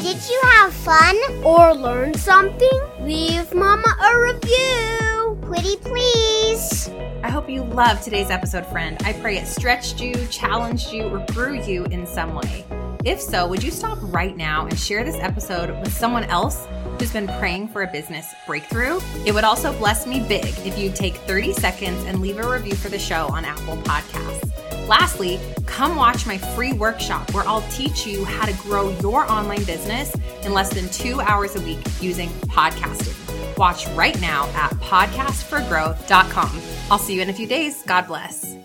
Did 0.00 0.16
you 0.30 0.40
have 0.54 0.72
fun 0.72 1.16
or 1.44 1.74
learn 1.74 2.14
something? 2.14 2.80
Leave 3.00 3.52
Mama 3.54 3.96
a 4.02 4.18
review. 4.18 5.38
Pretty 5.42 5.76
please. 5.76 6.88
I 7.22 7.28
hope 7.28 7.50
you 7.50 7.64
loved 7.64 8.02
today's 8.02 8.30
episode, 8.30 8.64
friend. 8.68 8.96
I 9.04 9.12
pray 9.12 9.36
it 9.36 9.46
stretched 9.46 10.00
you, 10.00 10.14
challenged 10.28 10.90
you, 10.90 11.04
or 11.04 11.18
grew 11.32 11.62
you 11.62 11.84
in 11.86 12.06
some 12.06 12.34
way. 12.34 12.64
If 13.04 13.20
so, 13.20 13.46
would 13.46 13.62
you 13.62 13.70
stop 13.70 13.98
right 14.00 14.34
now 14.34 14.64
and 14.66 14.78
share 14.78 15.04
this 15.04 15.16
episode 15.16 15.68
with 15.80 15.92
someone 15.92 16.24
else 16.24 16.66
who's 16.98 17.12
been 17.12 17.28
praying 17.38 17.68
for 17.68 17.82
a 17.82 17.92
business 17.92 18.34
breakthrough? 18.46 19.00
It 19.26 19.34
would 19.34 19.44
also 19.44 19.76
bless 19.76 20.06
me 20.06 20.20
big 20.26 20.46
if 20.64 20.78
you'd 20.78 20.94
take 20.94 21.16
30 21.16 21.52
seconds 21.52 22.04
and 22.06 22.20
leave 22.20 22.38
a 22.38 22.50
review 22.50 22.74
for 22.74 22.88
the 22.88 22.98
show 22.98 23.26
on 23.28 23.44
Apple 23.44 23.76
Podcasts. 23.78 24.49
Lastly, 24.90 25.38
come 25.66 25.94
watch 25.94 26.26
my 26.26 26.36
free 26.36 26.72
workshop 26.72 27.32
where 27.32 27.46
I'll 27.46 27.62
teach 27.70 28.04
you 28.08 28.24
how 28.24 28.44
to 28.44 28.52
grow 28.54 28.90
your 28.98 29.30
online 29.30 29.62
business 29.62 30.12
in 30.42 30.52
less 30.52 30.74
than 30.74 30.88
two 30.88 31.20
hours 31.20 31.54
a 31.54 31.60
week 31.60 31.78
using 32.00 32.28
podcasting. 32.48 33.16
Watch 33.56 33.86
right 33.90 34.20
now 34.20 34.48
at 34.48 34.72
podcastforgrowth.com. 34.80 36.60
I'll 36.90 36.98
see 36.98 37.14
you 37.14 37.22
in 37.22 37.30
a 37.30 37.32
few 37.32 37.46
days. 37.46 37.84
God 37.84 38.08
bless. 38.08 38.56